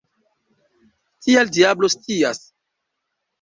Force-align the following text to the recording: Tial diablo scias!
Tial 1.25 1.51
diablo 1.59 1.91
scias! 1.97 2.41